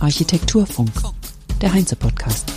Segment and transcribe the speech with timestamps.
[0.00, 0.90] Architekturfunk,
[1.60, 2.50] der Heinze-Podcast.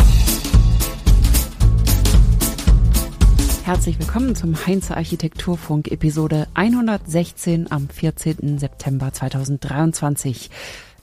[3.65, 8.57] Herzlich willkommen zum Heinze Architekturfunk Episode 116 am 14.
[8.57, 10.49] September 2023.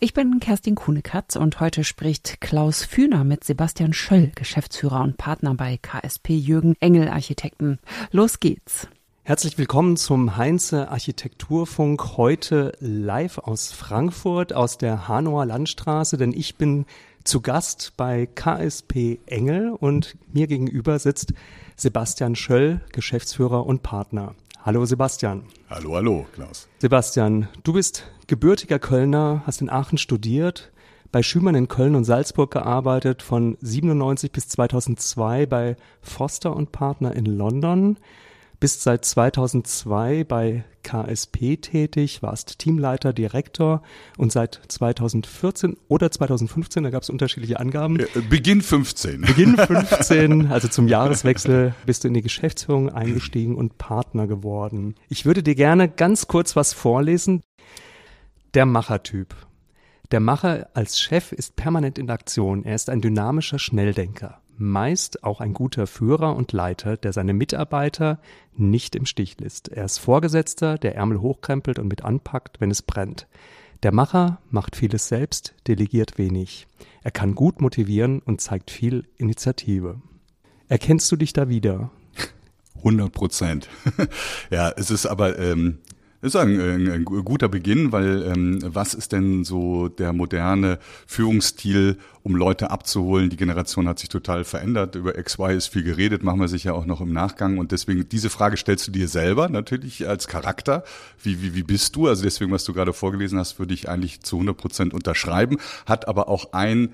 [0.01, 5.53] Ich bin Kerstin Kuhnekatz und heute spricht Klaus Fühner mit Sebastian Schöll, Geschäftsführer und Partner
[5.53, 7.79] bei KSP Jürgen Engel Architekten.
[8.11, 8.89] Los geht's.
[9.29, 16.57] Herzlich willkommen zum Heinze Architekturfunk heute live aus Frankfurt aus der Hanauer Landstraße, denn ich
[16.57, 16.87] bin
[17.25, 21.35] zu Gast bei KSP Engel und mir gegenüber sitzt
[21.77, 24.35] Sebastian Schöll, Geschäftsführer und Partner.
[24.63, 25.43] Hallo Sebastian.
[25.69, 26.67] Hallo, hallo, Klaus.
[26.79, 30.73] Sebastian, du bist gebürtiger Kölner, hast in Aachen studiert,
[31.13, 37.15] bei Schümann in Köln und Salzburg gearbeitet, von 97 bis 2002 bei Foster und Partner
[37.15, 37.99] in London,
[38.61, 43.83] bist seit 2002 bei KSP tätig, warst Teamleiter, Direktor
[44.17, 47.99] und seit 2014 oder 2015, da gab es unterschiedliche Angaben.
[48.29, 49.21] Beginn 15.
[49.23, 54.95] Beginn 15, also zum Jahreswechsel, bist du in die Geschäftsführung eingestiegen und Partner geworden.
[55.09, 57.43] Ich würde dir gerne ganz kurz was vorlesen.
[58.55, 59.35] Der Machertyp.
[60.11, 62.65] Der Macher als Chef ist permanent in Aktion.
[62.65, 68.19] Er ist ein dynamischer Schnelldenker meist auch ein guter Führer und Leiter, der seine Mitarbeiter
[68.57, 69.69] nicht im Stich lässt.
[69.69, 73.27] Er ist Vorgesetzter, der Ärmel hochkrempelt und mit anpackt, wenn es brennt.
[73.83, 76.67] Der Macher macht vieles selbst, delegiert wenig.
[77.03, 80.01] Er kann gut motivieren und zeigt viel Initiative.
[80.69, 81.91] Erkennst du dich da wieder?
[82.79, 83.69] 100 Prozent.
[84.51, 85.79] ja, es ist aber ähm,
[86.21, 90.81] das ist ein, ein, ein guter Beginn, weil ähm, was ist denn so der moderne
[91.07, 93.31] Führungsstil, um Leute abzuholen?
[93.31, 94.97] Die Generation hat sich total verändert.
[94.97, 97.59] Über XY ist viel geredet, machen wir sicher auch noch im Nachgang.
[97.59, 100.83] Und deswegen, diese Frage stellst du dir selber natürlich als Charakter.
[101.23, 102.09] Wie, wie, wie bist du?
[102.09, 105.59] Also deswegen, was du gerade vorgelesen hast, würde ich eigentlich zu 100 Prozent unterschreiben.
[105.87, 106.89] Hat aber auch ein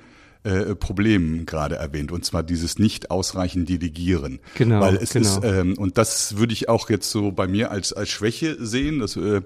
[0.44, 4.40] äh, Problem gerade erwähnt, und zwar dieses nicht ausreichend Delegieren.
[4.56, 4.80] Genau.
[4.80, 5.38] Weil es genau.
[5.38, 8.98] ist, ähm, und das würde ich auch jetzt so bei mir als, als Schwäche sehen,
[8.98, 9.40] dass, äh,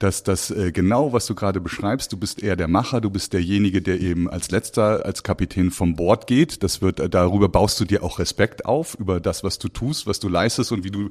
[0.00, 3.32] dass das äh, genau, was du gerade beschreibst, du bist eher der Macher, du bist
[3.32, 6.62] derjenige, der eben als letzter, als Kapitän vom Bord geht.
[6.62, 10.06] Das wird, äh, darüber baust du dir auch Respekt auf, über das, was du tust,
[10.06, 11.10] was du leistest und wie du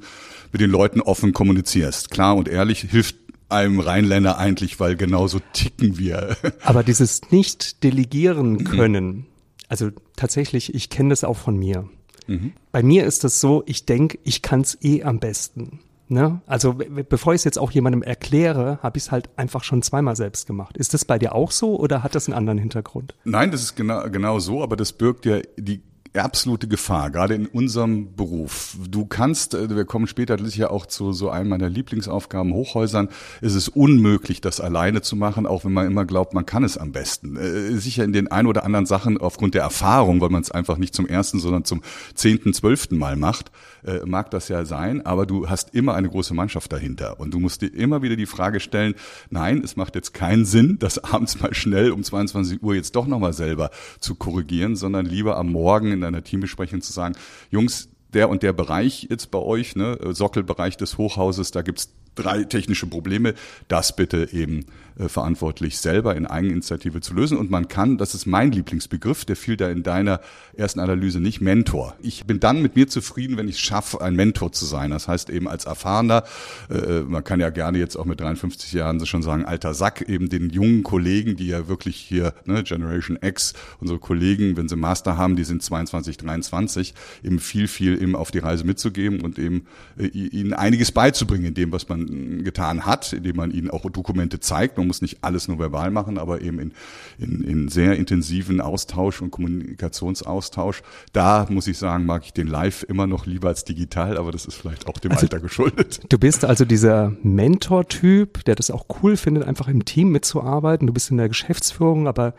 [0.52, 2.10] mit den Leuten offen kommunizierst.
[2.10, 3.16] Klar und ehrlich hilft
[3.50, 6.36] einem Rheinländer eigentlich, weil genauso ticken wir.
[6.62, 9.26] Aber dieses nicht delegieren können,
[9.70, 11.88] also tatsächlich, ich kenne das auch von mir.
[12.26, 12.52] Mhm.
[12.72, 15.78] Bei mir ist das so, ich denke, ich kann es eh am besten.
[16.08, 16.40] Ne?
[16.46, 16.74] Also
[17.08, 20.48] bevor ich es jetzt auch jemandem erkläre, habe ich es halt einfach schon zweimal selbst
[20.48, 20.76] gemacht.
[20.76, 23.14] Ist das bei dir auch so oder hat das einen anderen Hintergrund?
[23.22, 25.82] Nein, das ist genau, genau so, aber das birgt ja die
[26.14, 28.76] absolute Gefahr, gerade in unserem Beruf.
[28.88, 33.08] Du kannst, äh, wir kommen später sicher auch zu so einem meiner Lieblingsaufgaben, Hochhäusern.
[33.40, 36.76] Es ist unmöglich, das alleine zu machen, auch wenn man immer glaubt, man kann es
[36.76, 37.36] am besten.
[37.36, 40.78] Äh, sicher in den ein oder anderen Sachen aufgrund der Erfahrung, weil man es einfach
[40.78, 41.82] nicht zum ersten, sondern zum
[42.14, 43.52] zehnten, zwölften Mal macht,
[43.84, 47.38] äh, mag das ja sein, aber du hast immer eine große Mannschaft dahinter und du
[47.38, 48.94] musst dir immer wieder die Frage stellen,
[49.30, 53.06] nein, es macht jetzt keinen Sinn, das abends mal schnell um 22 Uhr jetzt doch
[53.06, 53.70] nochmal selber
[54.00, 57.14] zu korrigieren, sondern lieber am Morgen in einer Teambesprechung zu sagen,
[57.50, 62.44] Jungs, der und der Bereich jetzt bei euch, ne, Sockelbereich des Hochhauses, da gibt's drei
[62.44, 63.34] technische Probleme,
[63.68, 64.66] das bitte eben
[65.00, 67.38] äh, verantwortlich selber in Eigeninitiative zu lösen.
[67.38, 70.20] Und man kann, das ist mein Lieblingsbegriff, der fiel da in deiner
[70.54, 71.96] ersten Analyse nicht, Mentor.
[72.02, 74.90] Ich bin dann mit mir zufrieden, wenn ich es schaffe, ein Mentor zu sein.
[74.90, 76.24] Das heißt eben als Erfahrener,
[76.68, 80.28] äh, man kann ja gerne jetzt auch mit 53 Jahren schon sagen, alter Sack, eben
[80.28, 85.16] den jungen Kollegen, die ja wirklich hier, ne, Generation X, unsere Kollegen, wenn sie Master
[85.16, 89.66] haben, die sind 22, 23, eben viel, viel eben auf die Reise mitzugeben und eben
[89.98, 91.99] äh, ihnen einiges beizubringen in dem, was man
[92.44, 94.76] getan hat, indem man ihnen auch Dokumente zeigt.
[94.78, 96.72] Man muss nicht alles nur verbal machen, aber eben in,
[97.18, 100.82] in, in sehr intensiven Austausch und Kommunikationsaustausch.
[101.12, 104.46] Da muss ich sagen, mag ich den live immer noch lieber als digital, aber das
[104.46, 106.00] ist vielleicht auch dem also, Alter geschuldet.
[106.08, 110.86] Du bist also dieser Mentor-Typ, der das auch cool findet, einfach im Team mitzuarbeiten.
[110.86, 112.34] Du bist in der Geschäftsführung, aber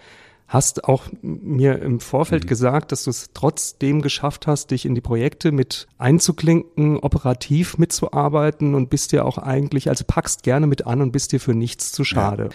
[0.51, 2.47] hast auch mir im Vorfeld mhm.
[2.49, 8.75] gesagt, dass du es trotzdem geschafft hast, dich in die Projekte mit einzuklinken, operativ mitzuarbeiten
[8.75, 11.93] und bist dir auch eigentlich, also packst gerne mit an und bist dir für nichts
[11.93, 12.43] zu schade.
[12.43, 12.49] Ja.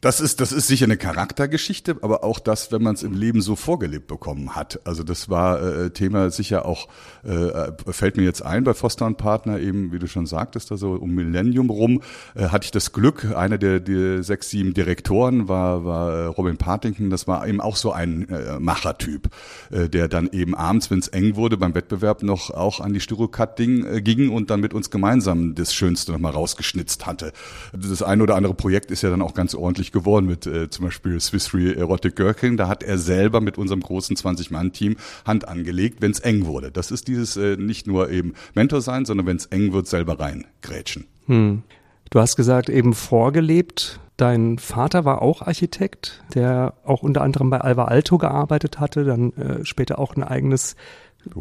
[0.00, 3.40] Das ist, das ist sicher eine Charaktergeschichte, aber auch das, wenn man es im Leben
[3.40, 4.80] so vorgelebt bekommen hat.
[4.84, 6.88] Also das war äh, Thema sicher auch,
[7.24, 10.92] äh, fällt mir jetzt ein bei Foster und Partner, eben, wie du schon sagtest, also
[10.92, 12.02] um Millennium rum,
[12.36, 16.58] äh, hatte ich das Glück, einer der, der sechs, sieben Direktoren war, war äh, Robin
[16.58, 19.28] Partington, das war eben auch so ein äh, Machertyp,
[19.70, 23.00] äh, der dann eben abends, wenn es eng wurde, beim Wettbewerb noch auch an die
[23.00, 27.32] Styrocut-Ding äh, ging und dann mit uns gemeinsam das Schönste nochmal rausgeschnitzt hatte.
[27.72, 30.70] Das ein oder andere Projekt ist ja dann auch ganz ordentlich erfolgreich geworden mit äh,
[30.70, 32.56] zum Beispiel Swiss Re Erotic Gherkin.
[32.56, 34.96] Da hat er selber mit unserem großen 20-Mann-Team
[35.26, 36.70] Hand angelegt, wenn es eng wurde.
[36.70, 40.18] Das ist dieses äh, nicht nur eben Mentor sein, sondern wenn es eng wird, selber
[40.18, 41.06] reingrätschen.
[41.26, 41.62] Hm.
[42.10, 44.00] Du hast gesagt, eben vorgelebt.
[44.16, 49.32] Dein Vater war auch Architekt, der auch unter anderem bei Alva Alto gearbeitet hatte, dann
[49.34, 50.74] äh, später auch ein eigenes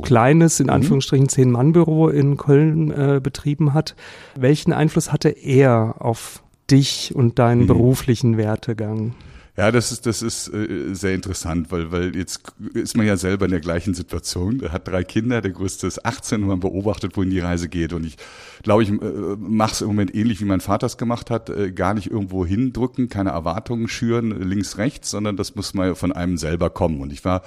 [0.02, 0.74] kleines, in mhm.
[0.74, 3.96] Anführungsstrichen, Zehn-Mann-Büro in Köln äh, betrieben hat.
[4.36, 7.68] Welchen Einfluss hatte er auf dich und deinen mhm.
[7.68, 9.14] beruflichen Wertegang?
[9.58, 12.42] Ja, das ist, das ist äh, sehr interessant, weil, weil jetzt
[12.76, 14.62] ist man ja selber in der gleichen Situation.
[14.62, 17.92] Er hat drei Kinder, der größte ist 18 und man beobachtet, wohin die Reise geht.
[17.92, 18.18] Und ich
[18.62, 21.50] glaube, ich äh, mache es im Moment ähnlich, wie mein Vater es gemacht hat.
[21.50, 26.12] Äh, gar nicht irgendwo hindrücken, keine Erwartungen schüren, links, rechts, sondern das muss mal von
[26.12, 27.02] einem selber kommen.
[27.02, 27.42] Und ich war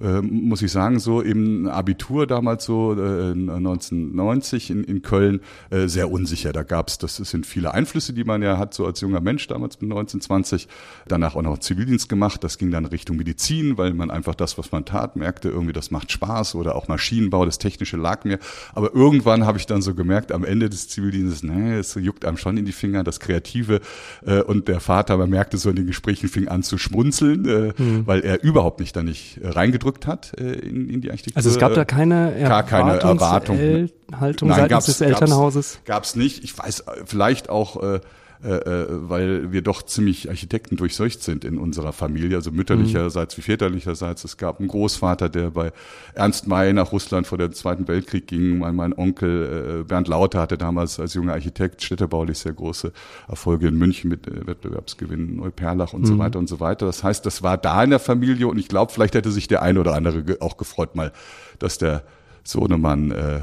[0.00, 5.86] äh, muss ich sagen, so im Abitur damals so äh, 1990 in, in Köln äh,
[5.88, 6.52] sehr unsicher.
[6.52, 9.80] Da gab's, das sind viele Einflüsse, die man ja hat, so als junger Mensch damals
[9.80, 10.68] mit 1920.
[11.06, 12.42] Danach auch noch Zivildienst gemacht.
[12.44, 15.90] Das ging dann Richtung Medizin, weil man einfach das, was man tat, merkte, irgendwie das
[15.90, 18.38] macht Spaß oder auch Maschinenbau, das Technische lag mir.
[18.74, 22.36] Aber irgendwann habe ich dann so gemerkt, am Ende des Zivildienstes, nee, es juckt einem
[22.36, 23.80] schon in die Finger, das Kreative.
[24.24, 27.72] Äh, und der Vater, man merkte so in den Gesprächen, fing an zu schmunzeln, äh,
[27.76, 28.06] mhm.
[28.06, 31.36] weil er überhaupt nicht da nicht reingedrückt reingedrückt hat äh, in, in die Architektur.
[31.36, 33.90] Also es gab da keine Erwartungs gar keine Erwartung.
[34.18, 35.80] Haltung Nein, seitens des Elternhauses?
[35.84, 36.44] Gab's nicht.
[36.44, 38.00] Ich weiß äh, vielleicht auch äh, äh, äh,
[38.42, 44.24] weil wir doch ziemlich Architekten durchseucht sind in unserer Familie, also mütterlicherseits wie väterlicherseits.
[44.24, 45.72] Es gab einen Großvater, der bei
[46.14, 48.58] Ernst May nach Russland vor dem Zweiten Weltkrieg ging.
[48.58, 52.92] Mein, mein Onkel äh, Bernd Lauter hatte damals als junger Architekt städtebaulich sehr große
[53.28, 56.06] Erfolge in München mit äh, Wettbewerbsgewinnen, Neuperlach und mhm.
[56.06, 56.86] so weiter und so weiter.
[56.86, 59.62] Das heißt, das war da in der Familie und ich glaube, vielleicht hätte sich der
[59.62, 61.12] eine oder andere auch gefreut, mal,
[61.58, 62.04] dass der
[62.44, 63.40] Sohnemann äh, äh,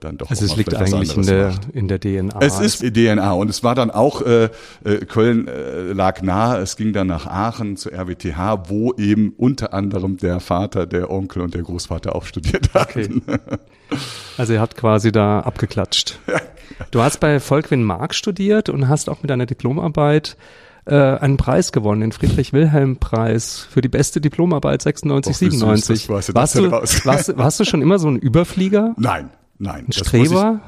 [0.00, 0.30] dann doch.
[0.30, 2.38] Also es liegt eigentlich in der, in der DNA.
[2.40, 4.48] Es ist DNA und es war dann auch, äh,
[4.84, 9.74] äh, Köln äh, lag nah, es ging dann nach Aachen zur RWTH, wo eben unter
[9.74, 13.22] anderem der Vater, der Onkel und der Großvater auch studiert hatten.
[13.26, 13.38] Okay.
[14.36, 16.18] Also er hat quasi da abgeklatscht.
[16.92, 20.36] Du hast bei Volkwin Mark studiert und hast auch mit einer Diplomarbeit
[20.88, 26.00] äh, einen Preis gewonnen, den Friedrich-Wilhelm-Preis für die beste Diplomarbeit 96, Och, 97.
[26.00, 28.94] Süß, warst, du, warst, warst du schon immer so ein Überflieger?
[28.96, 29.86] Nein, nein.
[29.86, 30.60] Ein Streber?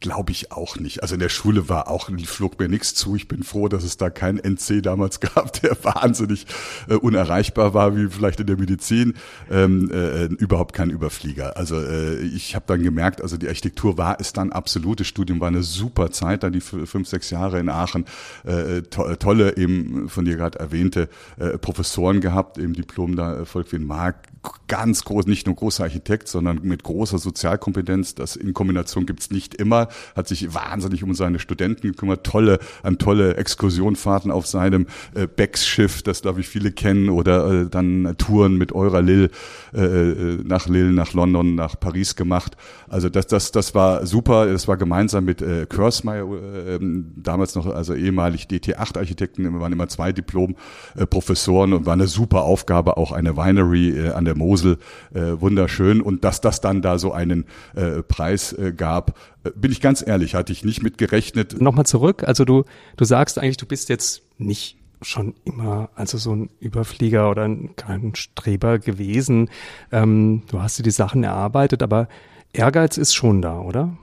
[0.00, 1.02] Glaube ich auch nicht.
[1.02, 3.16] Also in der Schule war auch, flog mir nichts zu.
[3.16, 6.46] Ich bin froh, dass es da keinen NC damals gab, der wahnsinnig
[6.88, 9.14] äh, unerreichbar war, wie vielleicht in der Medizin.
[9.50, 11.56] Ähm, äh, überhaupt kein Überflieger.
[11.56, 15.48] Also äh, ich habe dann gemerkt, also die Architektur war es dann absolutes Studium, war
[15.48, 18.04] eine super Zeit, dann die fünf, sechs Jahre in Aachen.
[18.44, 21.08] Äh, to tolle, eben von dir gerade erwähnte
[21.38, 24.28] äh, Professoren gehabt, im Diplom da Volkwin Mark,
[24.68, 28.14] ganz groß, nicht nur großer Architekt, sondern mit großer Sozialkompetenz.
[28.14, 29.88] Das in Kombination gibt's nicht immer.
[30.16, 32.24] Hat sich wahnsinnig um seine Studenten gekümmert.
[32.24, 37.66] Tolle, an tolle Exkursionfahrten auf seinem äh, Becks-Schiff, das glaube ich viele kennen, oder äh,
[37.68, 39.30] dann Touren mit eurer Lille
[39.74, 42.56] äh, äh, nach Lille, nach London, nach Paris gemacht.
[42.88, 44.46] Also das, das, das war super.
[44.46, 46.78] Das war gemeinsam mit äh, Kursmeier, äh,
[47.16, 52.42] damals noch, also ehemalig DT8-Architekten, wir waren immer zwei Diplom-Professoren äh, und war eine super
[52.42, 54.78] Aufgabe, auch eine Winery äh, an der Mosel,
[55.12, 56.00] äh, wunderschön.
[56.00, 57.44] Und dass das dann da so einen
[57.74, 59.14] äh, Preis äh, gab,
[59.54, 61.60] bin ich ganz ehrlich, hatte ich nicht mit gerechnet.
[61.60, 62.64] Nochmal zurück, also du,
[62.96, 67.76] du sagst eigentlich, du bist jetzt nicht schon immer also so ein Überflieger oder ein,
[67.76, 69.50] kein Streber gewesen.
[69.92, 72.08] Ähm, du hast dir die Sachen erarbeitet, aber
[72.52, 73.96] Ehrgeiz ist schon da, oder?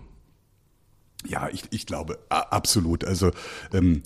[1.26, 3.06] Ja, ich, ich glaube absolut.
[3.06, 3.32] Also
[3.74, 4.04] ähm,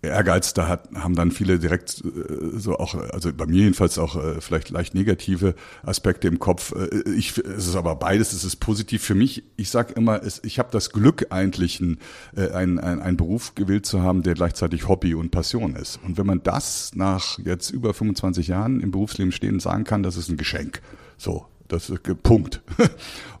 [0.00, 4.16] Ehrgeiz, da hat, haben dann viele direkt äh, so auch, also bei mir jedenfalls auch
[4.16, 6.72] äh, vielleicht leicht negative Aspekte im Kopf.
[6.72, 9.42] Äh, ich, es ist aber beides, es ist positiv für mich.
[9.56, 11.98] Ich sage immer, es, ich habe das Glück eigentlich, ein,
[12.36, 15.98] äh, ein, ein, einen Beruf gewählt zu haben, der gleichzeitig Hobby und Passion ist.
[16.04, 20.16] Und wenn man das nach jetzt über 25 Jahren im Berufsleben stehen sagen kann, das
[20.16, 20.80] ist ein Geschenk.
[21.16, 22.62] So, das ist Punkt.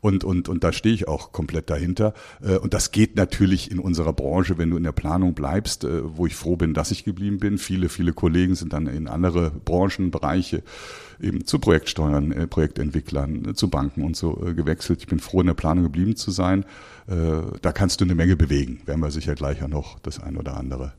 [0.00, 2.14] Und, und, und da stehe ich auch komplett dahinter.
[2.40, 6.16] Äh, und das geht natürlich in unserer Branche, wenn du in der Planung bleibst, äh,
[6.16, 7.58] wo ich froh bin, dass ich geblieben bin.
[7.58, 10.62] Viele, viele Kollegen sind dann in andere Branchen, Bereiche,
[11.20, 15.00] eben zu Projektsteuern, äh, Projektentwicklern, zu Banken und so gewechselt.
[15.00, 16.64] Ich bin froh, in der Planung geblieben zu sein.
[17.06, 18.82] Da kannst du eine Menge bewegen.
[18.84, 20.92] Werden wir sicher gleich ja noch das ein oder andere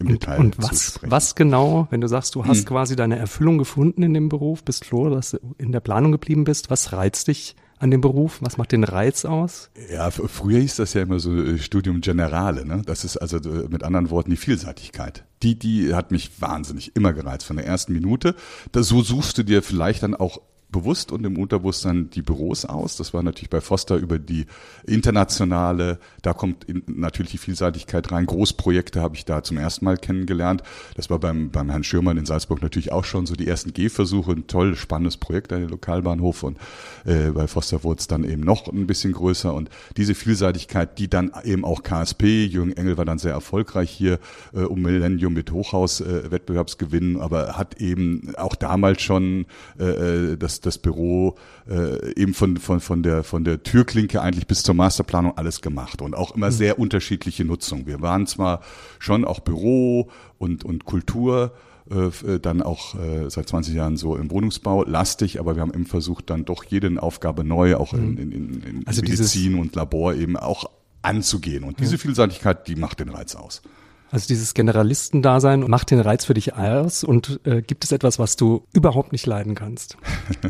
[0.00, 1.10] im und, Detail und zu was, sprechen.
[1.10, 2.64] was genau, wenn du sagst, du hast Hm.
[2.64, 6.44] quasi deine Erfüllung gefunden in dem Beruf, bist froh, dass du in der Planung geblieben
[6.44, 8.38] bist, was reizt dich an dem Beruf?
[8.42, 9.70] Was macht den Reiz aus?
[9.90, 12.82] Ja, früher hieß das ja immer so äh, Studium Generale, ne?
[12.84, 15.24] Das ist also äh, mit anderen Worten die Vielseitigkeit.
[15.42, 18.34] Die, die hat mich wahnsinnig immer gereizt von der ersten Minute.
[18.72, 22.96] Da, so suchst du dir vielleicht dann auch bewusst und im Unterbewusstsein die Büros aus.
[22.96, 24.46] Das war natürlich bei Foster über die
[24.86, 28.26] internationale, da kommt in, natürlich die Vielseitigkeit rein.
[28.26, 30.62] Großprojekte habe ich da zum ersten Mal kennengelernt.
[30.96, 34.32] Das war beim, beim Herrn Schürmann in Salzburg natürlich auch schon so die ersten Gehversuche.
[34.32, 36.58] Ein toll, spannendes Projekt an den Lokalbahnhof und
[37.04, 41.08] äh, bei Foster wurde es dann eben noch ein bisschen größer und diese Vielseitigkeit, die
[41.08, 44.18] dann eben auch KSP, Jürgen Engel war dann sehr erfolgreich hier
[44.52, 49.46] äh, um Millennium mit Hochhaus äh, Wettbewerbsgewinn, aber hat eben auch damals schon
[49.78, 51.36] äh, das, das Büro
[51.68, 56.02] äh, eben von, von, von, der, von der Türklinke eigentlich bis zur Masterplanung alles gemacht
[56.02, 57.86] und auch immer sehr unterschiedliche Nutzung.
[57.86, 58.60] Wir waren zwar
[58.98, 61.52] schon auch Büro und, und Kultur,
[61.90, 65.86] äh, dann auch äh, seit 20 Jahren so im Wohnungsbau lastig, aber wir haben eben
[65.86, 70.14] versucht, dann doch jede Aufgabe neu, auch in, in, in, in Also Medizin und Labor
[70.14, 70.70] eben auch
[71.02, 71.64] anzugehen.
[71.64, 73.62] Und diese Vielseitigkeit, die macht den Reiz aus.
[74.10, 78.36] Also dieses Generalistendasein macht den Reiz für dich aus und äh, gibt es etwas, was
[78.36, 79.96] du überhaupt nicht leiden kannst?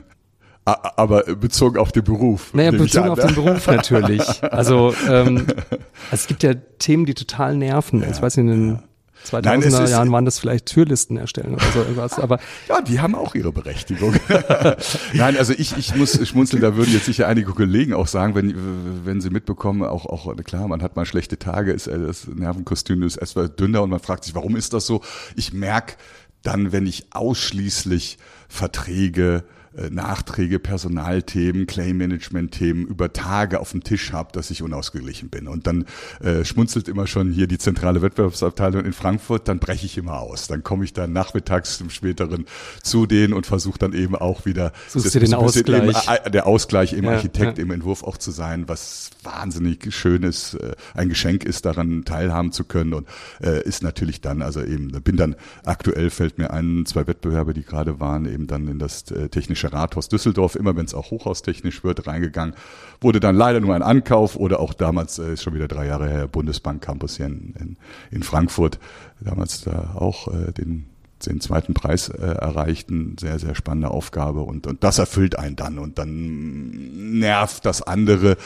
[0.65, 2.55] Aber bezogen auf den Beruf.
[2.55, 3.27] Naja, bezogen an, auf ne?
[3.27, 4.23] den Beruf natürlich.
[4.45, 5.47] Also ähm,
[6.11, 8.05] es gibt ja Themen, die total nerven.
[8.09, 8.83] Ich weiß nicht, in den
[9.29, 12.81] 2000er Nein, es ist- Jahren waren das vielleicht Türlisten erstellen oder so irgendwas, aber Ja,
[12.81, 14.15] die haben auch ihre Berechtigung.
[15.15, 18.55] Nein, also ich, ich muss schmunzeln, da würden jetzt sicher einige Kollegen auch sagen, wenn,
[19.05, 23.03] wenn sie mitbekommen, auch, auch klar, man hat mal schlechte Tage, ist äh, das Nervenkostüm
[23.03, 25.03] ist etwas dünner und man fragt sich, warum ist das so?
[25.37, 25.95] Ich merke
[26.43, 29.45] dann, wenn ich ausschließlich Verträge,
[29.91, 35.49] Nachträge, Personalthemen, Claim-Management-Themen über Tage auf dem Tisch habe, dass ich unausgeglichen bin.
[35.49, 35.85] Und dann
[36.21, 40.49] äh, schmunzelt immer schon hier die zentrale Wettbewerbsabteilung in Frankfurt, dann breche ich immer aus.
[40.49, 42.47] Dann komme ich dann nachmittags im späteren
[42.83, 46.09] zu denen und versuche dann eben auch wieder das den Eben, Ausgleich.
[46.25, 47.65] äh, der Ausgleich im Ja, Architekt, ja.
[47.65, 52.53] im Entwurf auch zu sein, was wahnsinnig schön ist, äh, ein Geschenk ist, daran teilhaben
[52.53, 53.07] zu können und
[53.43, 57.63] äh, ist natürlich dann, also eben, bin dann aktuell fällt mir ein, zwei Wettbewerbe, die
[57.63, 61.85] gerade waren, eben dann in das äh, technische Rathaus Düsseldorf, immer wenn es auch hochhaustechnisch
[61.85, 62.55] wird, reingegangen,
[63.01, 66.09] wurde dann leider nur ein Ankauf oder auch damals, äh, ist schon wieder drei Jahre
[66.09, 67.77] her, Bundesbank Campus hier in, in,
[68.11, 68.79] in Frankfurt,
[69.21, 70.90] damals da auch äh, den
[71.27, 73.17] den zweiten Preis äh, erreichten.
[73.19, 78.37] Sehr, sehr spannende Aufgabe und, und das erfüllt einen dann und dann nervt das andere,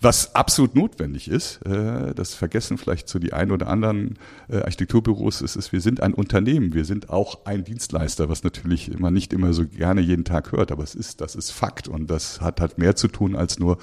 [0.00, 1.64] was absolut notwendig ist.
[1.66, 5.40] Äh, das vergessen vielleicht so die ein oder anderen äh, Architekturbüros.
[5.40, 9.32] Es ist, wir sind ein Unternehmen, wir sind auch ein Dienstleister, was natürlich immer nicht
[9.32, 12.60] immer so gerne jeden Tag hört, aber es ist, das ist Fakt und das hat
[12.60, 13.78] halt mehr zu tun als nur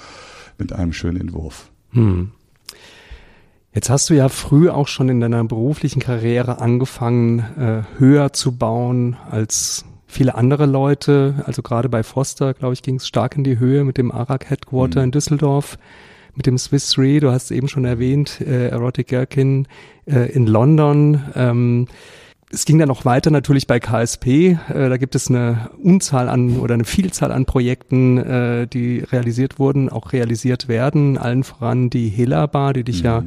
[0.58, 1.70] mit einem schönen Entwurf.
[1.90, 2.32] Hm.
[3.74, 8.52] Jetzt hast du ja früh auch schon in deiner beruflichen Karriere angefangen, äh, höher zu
[8.52, 11.42] bauen als viele andere Leute.
[11.46, 14.44] Also gerade bei Foster, glaube ich, ging es stark in die Höhe mit dem ARAG
[14.50, 15.04] Headquarter Mhm.
[15.04, 15.78] in Düsseldorf,
[16.34, 19.66] mit dem Swiss Re, du hast es eben schon erwähnt, äh, Erotic Gherkin
[20.06, 21.22] äh, in London.
[21.34, 21.88] Ähm,
[22.52, 24.26] es ging dann noch weiter natürlich bei KSP.
[24.26, 29.58] Äh, da gibt es eine Unzahl an oder eine Vielzahl an Projekten, äh, die realisiert
[29.58, 31.18] wurden, auch realisiert werden.
[31.18, 33.24] Allen voran die Hela Bar, die dich ja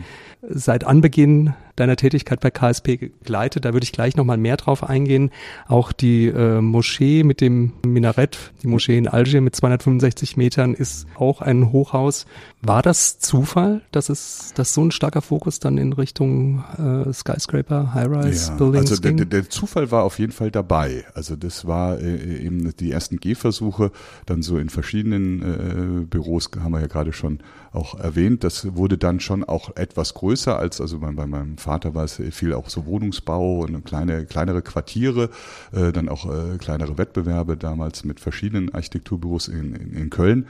[0.47, 3.65] seit Anbeginn deiner Tätigkeit bei KSP begleitet.
[3.65, 5.31] Da würde ich gleich nochmal mehr drauf eingehen.
[5.67, 11.07] Auch die äh, Moschee mit dem Minarett, die Moschee in Alger mit 265 Metern ist
[11.15, 12.25] auch ein Hochhaus.
[12.61, 17.93] War das Zufall, dass es, dass so ein starker Fokus dann in Richtung äh, Skyscraper,
[17.93, 19.17] High-Rise Buildings also der, ging?
[19.17, 21.05] der, der Zufall war auf jeden Fall dabei.
[21.13, 23.91] Also das war äh, eben die ersten Gehversuche,
[24.25, 27.39] dann so in verschiedenen äh, Büros, haben wir ja gerade schon
[27.71, 28.43] auch erwähnt.
[28.43, 32.21] Das wurde dann schon auch etwas größer als, also bei, bei meinem Vater war es
[32.31, 35.29] viel auch so Wohnungsbau und kleine, kleinere Quartiere,
[35.73, 40.45] äh, dann auch äh, kleinere Wettbewerbe damals mit verschiedenen Architekturbüros in, in, in Köln.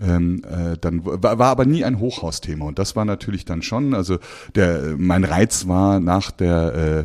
[0.00, 3.94] Ähm, äh, dann war, war aber nie ein Hochhausthema und das war natürlich dann schon,
[3.94, 4.18] also
[4.54, 7.04] der mein Reiz war nach der äh,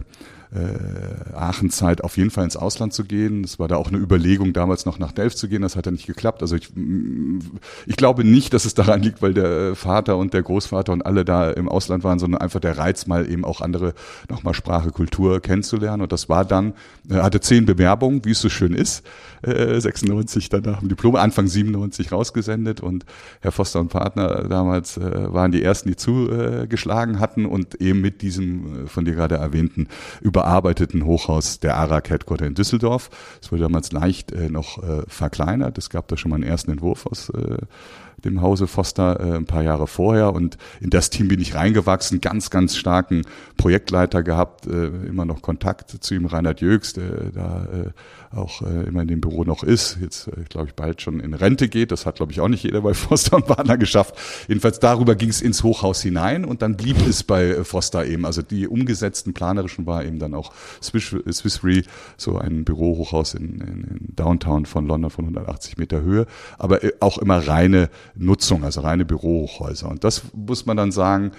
[0.55, 3.43] äh, Aachenzeit auf jeden Fall ins Ausland zu gehen.
[3.43, 5.61] Es war da auch eine Überlegung, damals noch nach Delft zu gehen.
[5.61, 6.41] Das hat ja nicht geklappt.
[6.41, 7.39] Also ich, mm,
[7.85, 11.25] ich glaube nicht, dass es daran liegt, weil der Vater und der Großvater und alle
[11.25, 13.93] da im Ausland waren, sondern einfach der Reiz, mal eben auch andere
[14.29, 16.01] nochmal Sprache, Kultur kennenzulernen.
[16.01, 16.73] Und das war dann,
[17.09, 19.03] er hatte zehn Bewerbungen, wie es so schön ist.
[19.41, 23.05] Äh, 96 dann nach dem Diplom, Anfang 97 rausgesendet und
[23.41, 28.21] Herr Foster und Partner damals äh, waren die ersten, die zugeschlagen hatten und eben mit
[28.21, 29.87] diesem äh, von dir gerade erwähnten
[30.21, 33.09] über überarbeiteten Hochhaus der ARAG Headquarter in Düsseldorf.
[33.41, 35.79] Es wurde damals leicht äh, noch äh, verkleinert.
[35.79, 37.57] Es gab da schon mal einen ersten Entwurf aus äh,
[38.25, 40.33] dem Hause Foster äh, ein paar Jahre vorher.
[40.33, 43.21] Und in das Team bin ich reingewachsen, ganz, ganz starken
[43.57, 47.89] Projektleiter gehabt, äh, immer noch Kontakt zu ihm, Reinhard Jöks, der da äh,
[48.35, 51.33] auch äh, immer in dem Büro noch ist, jetzt äh, glaube ich bald schon in
[51.33, 54.15] Rente geht, das hat glaube ich auch nicht jeder bei Foster und Partner geschafft.
[54.47, 58.25] Jedenfalls darüber ging es ins Hochhaus hinein und dann blieb es bei äh, Foster eben,
[58.25, 60.51] also die umgesetzten planerischen war eben dann auch
[60.81, 61.83] Swiss, Swiss Re,
[62.17, 66.25] so ein Bürohochhaus in, in, in Downtown von London von 180 Meter Höhe,
[66.57, 69.89] aber äh, auch immer reine Nutzung, also reine Bürohäuser.
[69.89, 71.31] Und das muss man dann sagen,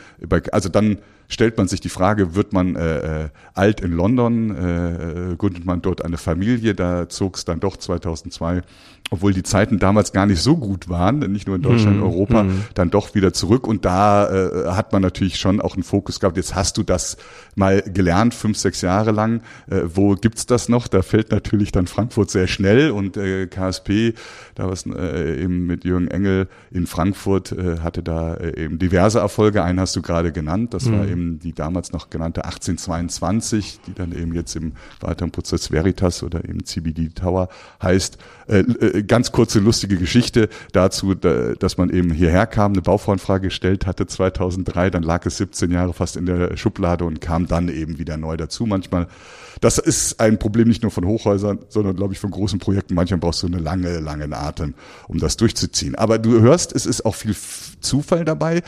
[0.53, 5.33] also dann stellt man sich die Frage, wird man äh, äh, alt in London, äh,
[5.33, 8.63] äh gründet man dort eine Familie, da zog es dann doch 2002
[9.11, 12.43] obwohl die Zeiten damals gar nicht so gut waren, nicht nur in Deutschland, mm, Europa,
[12.43, 12.65] mm.
[12.75, 13.67] dann doch wieder zurück.
[13.67, 16.37] Und da äh, hat man natürlich schon auch einen Fokus gehabt.
[16.37, 17.17] Jetzt hast du das
[17.55, 19.43] mal gelernt, fünf, sechs Jahre lang.
[19.71, 20.89] Äh, wo gibt's das noch?
[20.89, 24.15] Da fällt natürlich dann Frankfurt sehr schnell und äh, KSP,
[24.57, 29.21] da was äh, eben mit Jürgen Engel in Frankfurt, äh, hatte da äh, eben diverse
[29.21, 29.63] Erfolge.
[29.63, 30.93] Einen hast du gerade genannt, das mm.
[30.93, 36.25] war eben die damals noch genannte 1822, die dann eben jetzt im weiteren Prozess Veritas
[36.25, 37.49] oder eben CBD Tower
[37.81, 38.19] heißt.
[38.49, 43.87] Äh, äh ganz kurze lustige Geschichte dazu, dass man eben hierher kam, eine Bauvoranfrage gestellt
[43.87, 47.99] hatte 2003, dann lag es 17 Jahre fast in der Schublade und kam dann eben
[47.99, 48.67] wieder neu dazu.
[48.67, 49.09] Manchmal,
[49.61, 52.95] das ist ein Problem nicht nur von Hochhäusern, sondern glaube ich von großen Projekten.
[52.95, 54.75] Manchmal brauchst du eine lange, lange Atem,
[55.09, 55.95] um das durchzuziehen.
[55.95, 57.35] Aber du hörst, es ist auch viel
[57.81, 58.63] Zufall dabei.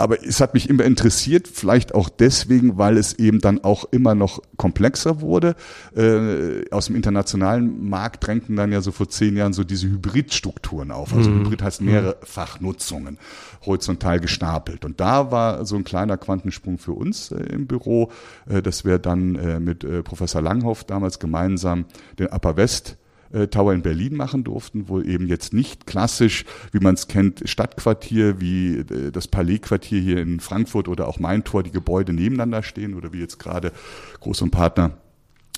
[0.00, 4.14] Aber es hat mich immer interessiert, vielleicht auch deswegen, weil es eben dann auch immer
[4.14, 5.56] noch komplexer wurde.
[5.94, 10.90] Äh, aus dem internationalen Markt drängten dann ja so vor zehn Jahren so diese Hybridstrukturen
[10.90, 11.12] auf.
[11.12, 11.40] Also mhm.
[11.40, 13.18] Hybrid heißt mehrfach Nutzungen,
[13.66, 14.86] horizontal gestapelt.
[14.86, 18.10] Und da war so ein kleiner Quantensprung für uns äh, im Büro,
[18.48, 21.84] äh, dass wir dann äh, mit äh, Professor Langhoff damals gemeinsam
[22.18, 22.96] den Upper West
[23.32, 27.48] äh, Tower in Berlin machen durften, wo eben jetzt nicht klassisch, wie man es kennt,
[27.48, 32.94] Stadtquartier wie äh, das Palais-Quartier hier in Frankfurt oder auch Maintor, die Gebäude nebeneinander stehen
[32.94, 33.72] oder wie jetzt gerade
[34.20, 34.92] Groß und Partner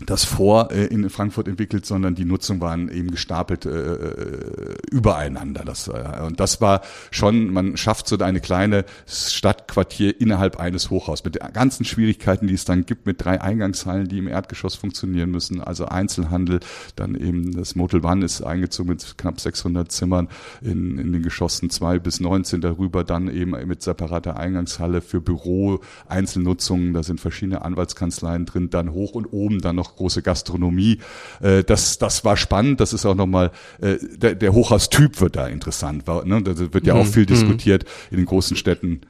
[0.07, 5.65] das vor äh, in Frankfurt entwickelt, sondern die Nutzung waren eben gestapelt äh, äh, übereinander.
[5.65, 6.81] Das, äh, und das war
[7.11, 12.55] schon, man schafft so eine kleine Stadtquartier innerhalb eines Hochhauses mit den ganzen Schwierigkeiten, die
[12.55, 16.61] es dann gibt, mit drei Eingangshallen, die im Erdgeschoss funktionieren müssen, also Einzelhandel,
[16.97, 20.29] dann eben das Motel One ist eingezogen mit knapp 600 Zimmern
[20.63, 25.81] in, in den Geschossen zwei bis 19 darüber, dann eben mit separater Eingangshalle für Büro,
[26.09, 30.99] Einzelnutzungen, da sind verschiedene Anwaltskanzleien drin, dann hoch und oben dann noch große Gastronomie.
[31.41, 32.81] Äh, das, das war spannend.
[32.81, 36.07] Das ist auch nochmal, äh, der, der Hochhaustyp wird da interessant.
[36.07, 36.43] Ne?
[36.43, 37.13] Da wird ja auch mhm.
[37.13, 37.29] viel mhm.
[37.29, 39.03] diskutiert in den großen Städten.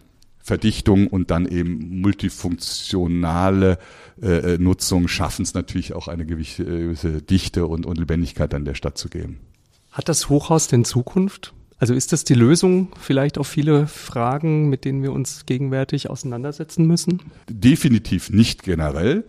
[0.44, 3.78] Verdichtung und dann eben multifunktionale
[4.20, 8.98] äh, Nutzung schaffen es natürlich auch eine gewisse Dichte und, und Lebendigkeit an der Stadt
[8.98, 9.38] zu geben.
[9.92, 11.54] Hat das Hochhaus denn Zukunft?
[11.82, 16.86] Also ist das die Lösung vielleicht auf viele Fragen, mit denen wir uns gegenwärtig auseinandersetzen
[16.86, 17.20] müssen?
[17.50, 19.24] Definitiv nicht generell.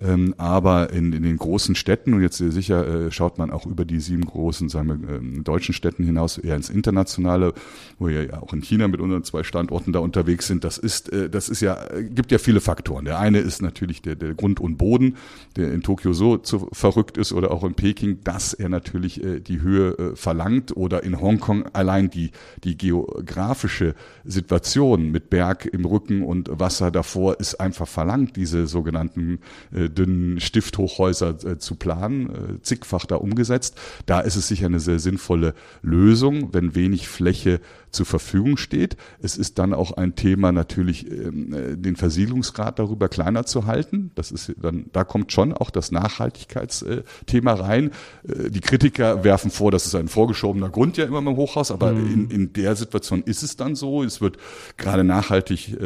[0.00, 3.84] Ähm, aber in, in den großen Städten, und jetzt sicher äh, schaut man auch über
[3.84, 7.52] die sieben großen sagen wir, äh, deutschen Städten hinaus eher ins Internationale,
[7.98, 11.12] wo wir ja auch in China mit unseren zwei Standorten da unterwegs sind, das ist,
[11.12, 11.78] äh, das ist ja,
[12.10, 13.04] gibt ja viele Faktoren.
[13.04, 15.16] Der eine ist natürlich der, der Grund und Boden,
[15.56, 19.40] der in Tokio so zu, verrückt ist oder auch in Peking, dass er natürlich äh,
[19.40, 22.30] die Höhe äh, verlangt oder in Hongkong allein die,
[22.62, 29.40] die geografische Situation mit Berg im Rücken und Wasser davor ist einfach verlangt, diese sogenannten
[29.72, 33.76] äh, dünnen Stifthochhäuser äh, zu planen, äh, zigfach da umgesetzt.
[34.06, 38.96] Da ist es sicher eine sehr sinnvolle Lösung, wenn wenig Fläche zur Verfügung steht.
[39.20, 44.10] Es ist dann auch ein Thema natürlich, ähm, äh, den Versiegelungsgrad darüber kleiner zu halten.
[44.14, 47.90] Das ist dann, da kommt schon auch das Nachhaltigkeitsthema rein.
[48.24, 52.12] Die Kritiker werfen vor, das ist ein vorgeschobener Grund ja immer im Hochhaus, aber mhm.
[52.12, 54.02] in, in der Situation ist es dann so.
[54.02, 54.36] Es wird
[54.76, 55.76] gerade nachhaltig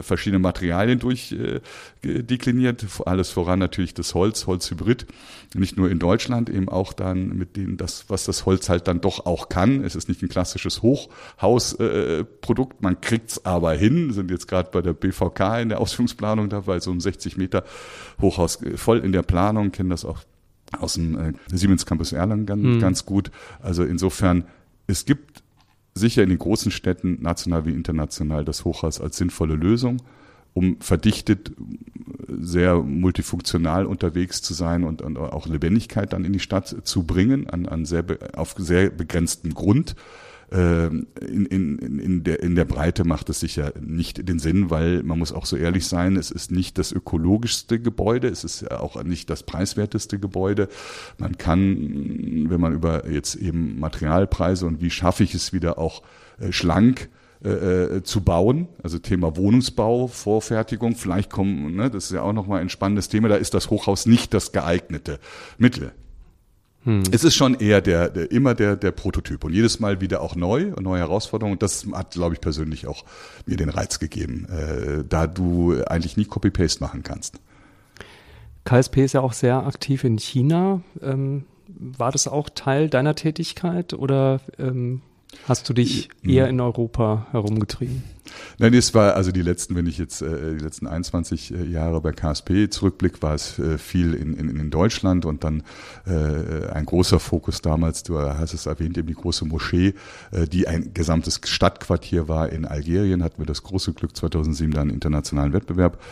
[0.00, 2.86] verschiedene Materialien durchdekliniert, äh,
[3.22, 5.06] alles voran natürlich das Holz, Holzhybrid
[5.54, 9.00] nicht nur in Deutschland, eben auch dann mit denen, das, was das Holz halt dann
[9.00, 9.84] doch auch kann.
[9.84, 14.82] Es ist nicht ein klassisches Hochhausprodukt, äh, man kriegt's aber hin, sind jetzt gerade bei
[14.82, 17.62] der BVK in der Ausführungsplanung dabei, so ein 60 Meter
[18.20, 20.18] Hochhaus äh, voll in der Planung, kennen das auch
[20.80, 22.80] aus dem äh, Siemens Campus Erlangen ganz, mhm.
[22.80, 23.30] ganz gut.
[23.60, 24.46] Also insofern,
[24.88, 25.44] es gibt
[25.94, 30.02] sicher in den großen Städten, national wie international, das Hochhaus als sinnvolle Lösung
[30.54, 31.52] um verdichtet,
[32.40, 37.48] sehr multifunktional unterwegs zu sein und, und auch Lebendigkeit dann in die Stadt zu bringen,
[37.48, 39.94] an, an sehr, auf sehr begrenztem Grund.
[40.52, 45.02] ähm, in, in, in, der, in der Breite macht es sicher nicht den Sinn, weil
[45.02, 49.02] man muss auch so ehrlich sein, es ist nicht das ökologischste Gebäude, es ist auch
[49.02, 50.68] nicht das preiswerteste Gebäude.
[51.18, 56.02] Man kann, wenn man über jetzt eben Materialpreise und wie schaffe ich es wieder auch
[56.38, 57.08] äh, schlank
[57.44, 57.48] äh,
[57.96, 62.60] äh, zu bauen, also Thema Wohnungsbau, Vorfertigung, vielleicht kommen, ne, das ist ja auch nochmal
[62.60, 65.18] ein spannendes Thema, da ist das Hochhaus nicht das geeignete
[65.58, 65.92] Mittel.
[66.84, 67.02] Hm.
[67.10, 70.34] Es ist schon eher der, der immer der, der Prototyp und jedes Mal wieder auch
[70.34, 71.54] neu und neue Herausforderungen.
[71.54, 73.04] Und das hat, glaube ich, persönlich auch
[73.46, 77.40] mir den Reiz gegeben, äh, da du eigentlich nie Copy-Paste machen kannst.
[78.64, 80.82] KSP ist ja auch sehr aktiv in China.
[81.00, 85.02] Ähm, war das auch Teil deiner Tätigkeit oder ähm,
[85.46, 88.02] hast du dich eher in Europa herumgetrieben?
[88.58, 92.00] Nein, es war also die letzten, wenn ich jetzt äh, die letzten 21 äh, Jahre
[92.00, 95.62] bei KSP zurückblick, war es äh, viel in, in, in Deutschland und dann
[96.04, 99.94] ein großer Fokus damals, du hast es erwähnt, eben die große Moschee,
[100.50, 104.90] die ein gesamtes Stadtquartier war in Algerien, hatten wir das große Glück 2007 dann einen
[104.90, 106.02] internationalen Wettbewerb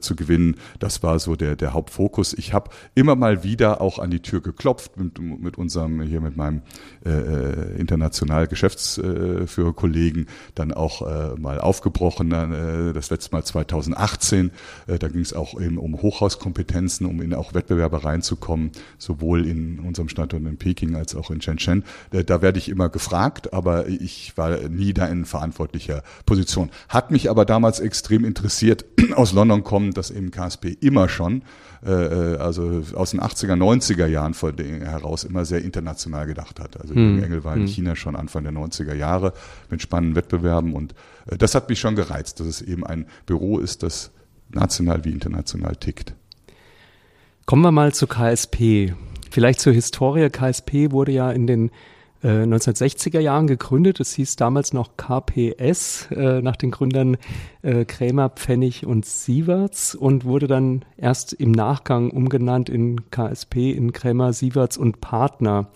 [0.00, 0.56] zu gewinnen.
[0.78, 2.34] Das war so der, der Hauptfokus.
[2.34, 6.36] Ich habe immer mal wieder auch an die Tür geklopft mit, mit unserem, hier mit
[6.36, 6.62] meinem
[7.04, 14.50] äh international Geschäftsführerkollegen, dann auch äh, mal aufgebrochen, äh, das letzte Mal 2018.
[14.86, 19.80] Äh, da ging es auch eben um Hochhauskompetenzen, um in auch Wettbewerbe reinzukommen, sowohl in
[19.80, 21.84] unserem Standort in Peking als auch in Shenzhen.
[22.10, 26.70] Äh, da werde ich immer gefragt, aber ich war nie da in verantwortlicher Position.
[26.88, 31.42] Hat mich aber damals extrem interessiert, aus London kommen, dass eben KSP immer schon
[31.82, 34.34] also aus den 80er, 90er Jahren
[34.82, 36.80] heraus immer sehr international gedacht hat.
[36.80, 37.22] Also hm.
[37.22, 37.68] Engel war in hm.
[37.68, 39.32] China schon Anfang der 90er Jahre
[39.70, 40.94] mit spannenden Wettbewerben und
[41.26, 44.10] äh, das hat mich schon gereizt, dass es eben ein Büro ist, das
[44.50, 46.14] national wie international tickt.
[47.46, 48.94] Kommen wir mal zu KSP.
[49.30, 50.30] Vielleicht zur Historie.
[50.30, 51.70] KSP wurde ja in den
[52.26, 54.00] 1960er äh, Jahren gegründet.
[54.00, 57.16] Es hieß damals noch KPS äh, nach den Gründern
[57.62, 63.92] äh, Krämer, Pfennig und Sieverts und wurde dann erst im Nachgang umgenannt in KSP, in
[63.92, 65.68] Krämer, Sieverts und Partner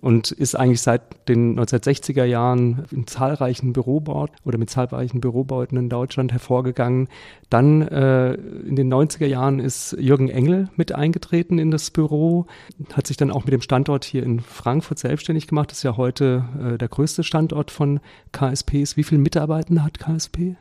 [0.00, 5.88] und ist eigentlich seit den 1960er Jahren in zahlreichen Bürobauten oder mit zahlreichen Bürobauten in
[5.88, 7.08] Deutschland hervorgegangen.
[7.50, 12.46] Dann äh, in den 90er Jahren ist Jürgen Engel mit eingetreten in das Büro,
[12.92, 15.70] hat sich dann auch mit dem Standort hier in Frankfurt selbstständig gemacht.
[15.70, 18.00] Das ist ja heute äh, der größte Standort von
[18.32, 18.96] KSPs.
[18.96, 20.56] Wie viele Mitarbeiter hat KSP?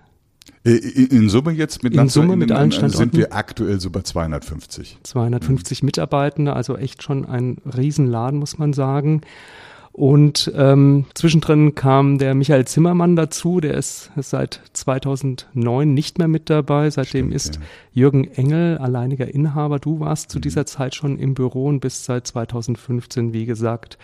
[0.64, 4.02] Äh, in Summe jetzt mit, in Summe mit allen Standorten sind wir aktuell so bei
[4.02, 5.00] 250.
[5.04, 5.86] 250 mhm.
[5.86, 9.22] Mitarbeitende, also echt schon ein Riesenladen, muss man sagen.
[9.96, 16.50] Und ähm, zwischendrin kam der Michael Zimmermann dazu, der ist, seit 2009 nicht mehr mit
[16.50, 16.90] dabei.
[16.90, 17.62] Seitdem Stimmt, ist ja.
[17.94, 19.80] Jürgen Engel alleiniger Inhaber.
[19.80, 20.42] Du warst zu mhm.
[20.42, 23.98] dieser Zeit schon im Büro und bist seit 2015, wie gesagt,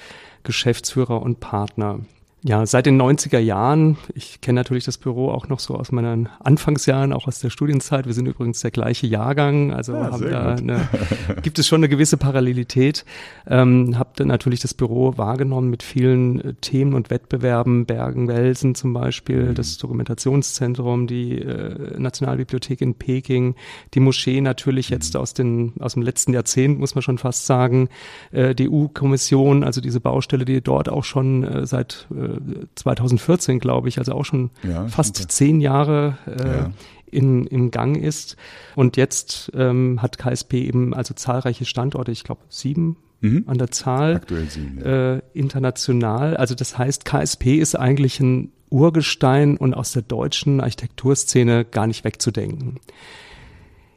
[0.44, 2.00] Geschäftsführer und Partner.
[2.44, 6.28] Ja, seit den 90er Jahren, ich kenne natürlich das Büro auch noch so aus meinen
[6.40, 8.08] Anfangsjahren, auch aus der Studienzeit.
[8.08, 10.90] Wir sind übrigens der gleiche Jahrgang, also ja, haben da eine,
[11.44, 13.06] gibt es schon eine gewisse Parallelität.
[13.46, 18.94] Ähm, hab dann natürlich das Büro wahrgenommen mit vielen äh, Themen und Wettbewerben, Bergen-Welsen zum
[18.94, 19.54] Beispiel, mhm.
[19.54, 23.54] das Dokumentationszentrum, die äh, Nationalbibliothek in Peking,
[23.94, 24.96] die Moschee natürlich mhm.
[24.96, 27.90] jetzt aus, den, aus dem letzten Jahrzehnt, muss man schon fast sagen,
[28.32, 32.31] äh, die EU-Kommission, also diese Baustelle, die dort auch schon äh, seit äh,
[32.76, 35.30] 2014, glaube ich, also auch schon ja, fast super.
[35.30, 36.72] zehn Jahre äh, ja.
[37.10, 38.38] in, im Gang ist.
[38.76, 43.46] Und jetzt ähm, hat KSP eben also zahlreiche Standorte, ich glaube sieben mhm.
[43.48, 45.16] an der Zahl, Aktuell sieben, ja.
[45.16, 46.38] äh, international.
[46.38, 52.04] Also das heißt, KSP ist eigentlich ein Urgestein und aus der deutschen Architekturszene gar nicht
[52.04, 52.80] wegzudenken.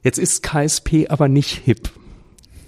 [0.03, 1.91] Jetzt ist KSP aber nicht hip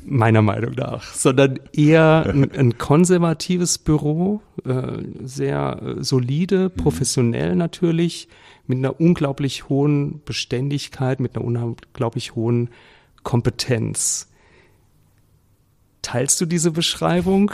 [0.07, 6.83] meiner Meinung nach, sondern eher ein, ein konservatives Büro, äh, sehr äh, solide, mhm.
[6.83, 8.29] professionell natürlich,
[8.67, 12.71] mit einer unglaublich hohen Beständigkeit, mit einer unglaublich hohen
[13.23, 14.29] Kompetenz.
[16.03, 17.51] Teilst du diese Beschreibung?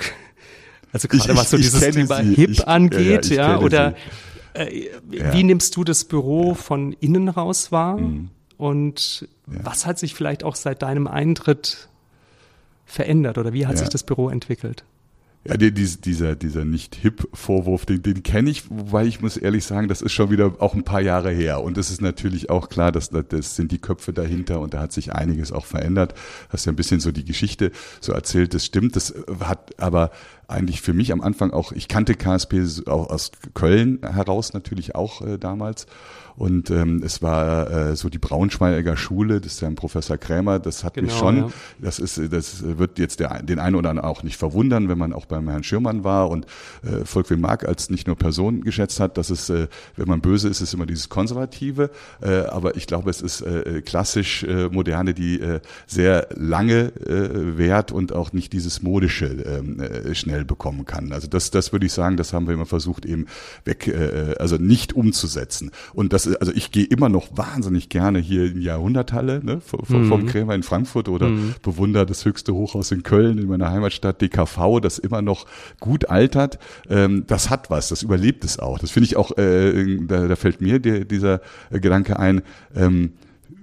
[0.93, 2.35] Also gerade was so dieses Thema sie.
[2.35, 3.95] HIP ich, angeht, ja, ja, ja oder
[4.53, 5.33] äh, ja.
[5.33, 7.97] wie nimmst du das Büro von innen raus wahr?
[7.97, 8.29] Mhm.
[8.59, 11.89] Und was hat sich vielleicht auch seit deinem Eintritt
[12.85, 13.81] verändert oder wie hat ja.
[13.81, 14.85] sich das Büro entwickelt?
[15.45, 19.89] Ja, die, die, dieser, dieser Nicht-Hip-Vorwurf, den, den kenne ich, wobei ich muss ehrlich sagen,
[19.89, 21.65] das ist schon wieder auch ein paar Jahre her.
[21.65, 24.93] Und es ist natürlich auch klar, dass das sind die Köpfe dahinter und da hat
[24.93, 26.15] sich einiges auch verändert.
[26.49, 28.95] Hast ja ein bisschen so die Geschichte so erzählt, das stimmt.
[28.95, 30.13] Das hat aber
[30.47, 35.23] eigentlich für mich am Anfang auch, ich kannte KSP auch aus Köln heraus natürlich auch
[35.23, 35.87] äh, damals
[36.37, 40.59] und ähm, es war äh, so die Braunschweiger Schule, das ist ja ein Professor Krämer,
[40.59, 41.51] das hat genau, mich schon, ja.
[41.81, 45.13] das ist, das wird jetzt der, den einen oder anderen auch nicht verwundern, wenn man
[45.13, 46.47] auch beim Herrn Schirmann war und
[46.83, 50.49] äh, Volkwin Mark als nicht nur Person geschätzt hat, dass es, äh, wenn man böse
[50.49, 51.91] ist, ist immer dieses Konservative,
[52.21, 57.59] äh, aber ich glaube, es ist äh, klassisch äh, moderne, die äh, sehr lange äh,
[57.59, 61.13] währt und auch nicht dieses modische ähm, äh, schnell bekommen kann.
[61.13, 63.27] Also das, das würde ich sagen, das haben wir immer versucht eben
[63.65, 65.71] weg, äh, also nicht umzusetzen.
[65.93, 70.23] Und das das, also ich gehe immer noch wahnsinnig gerne hier in Jahrhunderthalle ne, vom,
[70.23, 70.27] mhm.
[70.27, 71.55] Krämer in Frankfurt oder mhm.
[71.63, 75.47] bewundere das höchste Hochhaus in Köln, in meiner Heimatstadt DKV, das immer noch
[75.81, 76.59] gut altert.
[76.89, 78.79] Ähm, das hat was, das überlebt es auch.
[78.79, 82.43] Das finde ich auch, äh, da, da fällt mir der, dieser Gedanke ein,
[82.75, 83.13] ähm,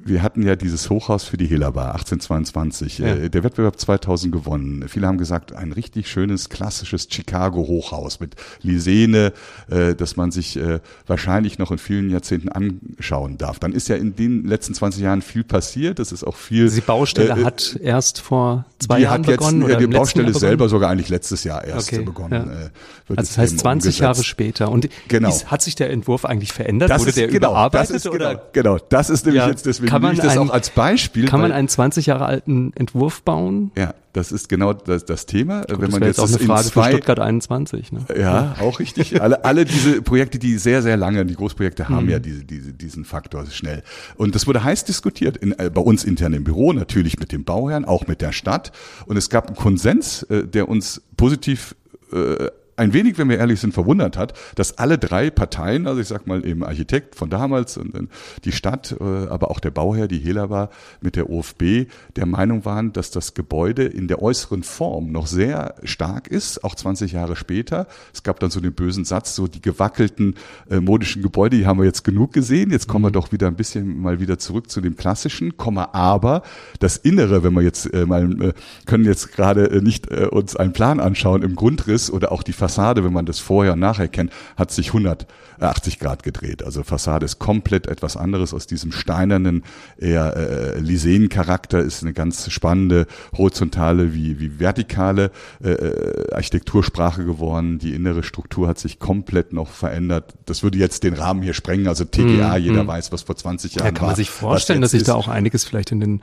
[0.04, 3.08] wir hatten ja dieses Hochhaus für die Hellerbar 1822, ja.
[3.08, 4.86] äh, der Wettbewerb 2000 gewonnen.
[4.88, 9.34] Viele haben gesagt, ein richtig schönes, klassisches Chicago-Hochhaus mit Lisene,
[9.70, 13.60] äh, dass man sich äh, wahrscheinlich noch in vielen Jahrzehnten anschauen darf.
[13.60, 16.00] Dann ist ja in den letzten 20 Jahren viel passiert.
[16.00, 16.70] Das ist auch viel.
[16.70, 19.62] Die Baustelle äh, hat erst vor zwei Jahren begonnen?
[19.62, 22.32] Jetzt, oder die Baustelle selber sogar eigentlich letztes Jahr erst okay, begonnen.
[22.32, 22.40] Ja.
[22.40, 22.70] Äh,
[23.10, 24.00] also das heißt 20 umgesetzt.
[24.00, 24.72] Jahre später.
[24.72, 25.30] Und genau.
[25.30, 26.90] Ist, hat sich der Entwurf eigentlich verändert?
[26.90, 27.96] Das Wurde ist, der genau, überarbeitet?
[27.96, 28.36] Das ist, oder?
[28.54, 31.26] Genau, genau, das ist nämlich ja, jetzt deswegen kann man das ein, auch als Beispiel.
[31.26, 33.72] Kann man einen 20 Jahre alten Entwurf bauen?
[33.76, 35.62] Ja, das ist genau das, das Thema.
[35.62, 37.92] Gut, Wenn man jetzt, jetzt auch eine Frage zwei, für Stuttgart 21.
[37.92, 38.06] Ne?
[38.18, 39.22] Ja, auch richtig.
[39.22, 42.12] alle, alle diese Projekte, die sehr, sehr lange, die Großprojekte haben mhm.
[42.12, 43.84] ja diese, diese, diesen Faktor schnell.
[44.16, 47.44] Und das wurde heiß diskutiert in, äh, bei uns intern im Büro, natürlich mit dem
[47.44, 48.72] Bauherrn, auch mit der Stadt.
[49.06, 51.76] Und es gab einen Konsens, äh, der uns positiv
[52.12, 56.08] äh, ein wenig, wenn wir ehrlich sind, verwundert hat, dass alle drei Parteien, also ich
[56.08, 58.10] sag mal eben Architekt von damals und
[58.46, 60.70] die Stadt, äh, aber auch der Bauherr, die Hela war,
[61.02, 65.76] mit der OFB, der Meinung waren, dass das Gebäude in der äußeren Form noch sehr
[65.84, 67.88] stark ist, auch 20 Jahre später.
[68.14, 70.36] Es gab dann so den bösen Satz, so die gewackelten
[70.70, 72.72] äh, modischen Gebäude, die haben wir jetzt genug gesehen.
[72.72, 73.14] Jetzt kommen wir mhm.
[73.14, 76.44] doch wieder ein bisschen mal wieder zurück zu dem klassischen, Komma, aber
[76.80, 78.54] das Innere, wenn wir jetzt äh, mal, äh,
[78.86, 82.54] können jetzt gerade äh, nicht äh, uns einen Plan anschauen im Grundriss oder auch die
[82.54, 86.64] Fassade, wenn man das vorher und nachher kennt, hat sich 180 Grad gedreht.
[86.64, 89.64] Also Fassade ist komplett etwas anderes aus diesem steinernen,
[89.98, 95.32] eher äh, Liseen-Charakter, ist eine ganz spannende horizontale wie, wie vertikale
[95.64, 97.80] äh, äh Architektursprache geworden.
[97.80, 100.34] Die innere Struktur hat sich komplett noch verändert.
[100.46, 101.88] Das würde jetzt den Rahmen hier sprengen.
[101.88, 102.88] Also TGA, mm, jeder mm.
[102.88, 103.88] weiß, was vor 20 Jahren war.
[103.88, 106.22] Ja, kann man sich vorstellen, dass sich da auch einiges vielleicht in den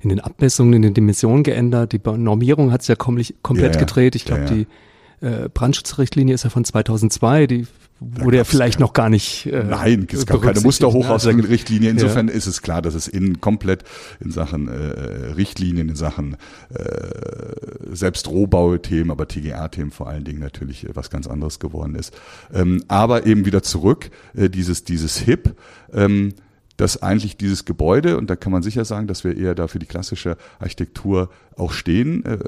[0.00, 1.92] in den Abmessungen, in den Dimensionen geändert.
[1.92, 3.78] Die Normierung hat sich ja komplett ja, ja.
[3.78, 4.14] gedreht.
[4.16, 4.66] Ich glaube, ja, die
[5.20, 7.66] äh, Brandschutzrichtlinie ist ja von 2002, die
[8.00, 9.46] wurde ja vielleicht noch gar nicht.
[9.46, 11.90] Äh, Nein, es gab keine Musterhochhausrichtlinie.
[11.90, 12.34] Insofern ja.
[12.34, 13.84] ist es klar, dass es in komplett
[14.20, 16.36] in Sachen äh, Richtlinien, in Sachen
[16.74, 22.14] äh, selbst Rohbauthemen, aber TGA-Themen vor allen Dingen natürlich äh, was ganz anderes geworden ist.
[22.52, 25.54] Ähm, aber eben wieder zurück, äh, dieses, dieses HIP.
[25.92, 26.34] Ähm,
[26.80, 29.78] dass eigentlich dieses Gebäude, und da kann man sicher sagen, dass wir eher da für
[29.78, 31.28] die klassische Architektur
[31.60, 32.38] auch stehen, äh,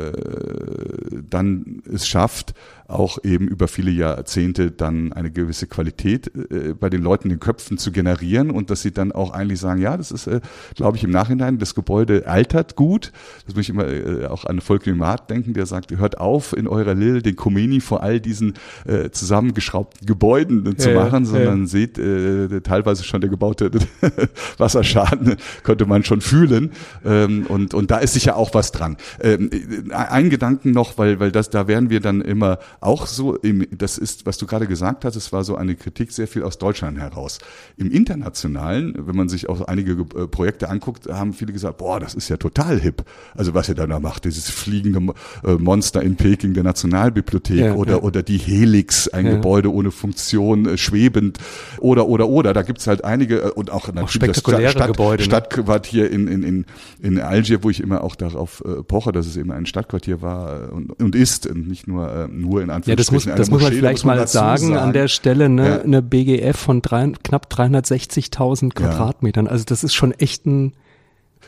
[1.29, 2.55] dann es schafft,
[2.89, 7.41] auch eben über viele Jahrzehnte dann eine gewisse Qualität äh, bei den Leuten in den
[7.41, 10.41] Köpfen zu generieren und dass sie dann auch eigentlich sagen, ja, das ist, äh,
[10.75, 13.13] glaube ich, im Nachhinein, das Gebäude altert gut.
[13.47, 16.67] Das muss ich immer äh, auch an Volker Maat denken, der sagt, hört auf, in
[16.67, 18.55] eurer Lille den Comeni vor all diesen
[18.87, 23.71] äh, zusammengeschraubten Gebäuden äh, zu machen, sondern seht äh, teilweise schon der gebaute
[24.59, 26.73] Wasserschaden, konnte man schon fühlen.
[27.05, 28.97] Ähm, und, und da ist sicher auch was dran.
[29.21, 29.51] Ähm,
[29.91, 33.99] ein Gedanken noch, weil, weil das, da werden wir dann immer auch so, im, das
[33.99, 36.99] ist, was du gerade gesagt hast, es war so eine Kritik sehr viel aus Deutschland
[36.99, 37.39] heraus.
[37.77, 42.15] Im Internationalen, wenn man sich auch einige äh, Projekte anguckt, haben viele gesagt, boah, das
[42.15, 43.05] ist ja total hip.
[43.35, 47.93] Also was ihr da macht, dieses fliegende äh, Monster in Peking der Nationalbibliothek ja, oder,
[47.93, 48.03] ja.
[48.03, 49.33] oder die Helix, ein ja.
[49.33, 51.39] Gebäude ohne Funktion, äh, schwebend
[51.79, 52.53] oder, oder, oder.
[52.53, 55.25] Da gibt's halt einige und auch natürlich das Stadt, Gebäude, ne?
[55.25, 56.67] Stadtquartier in, in, in,
[57.01, 60.91] in Algier, wo ich immer auch darauf poche, dass es eben ein Stadtquartier war und,
[61.01, 62.91] und ist und nicht nur, nur in Anführungsstrichen.
[62.91, 65.81] Ja, das muss, das muss man vielleicht mal sagen, sagen, an der Stelle, ne, ja.
[65.83, 69.47] eine BGF von drei, knapp 360.000 Quadratmetern.
[69.47, 70.73] Also das ist schon echt ein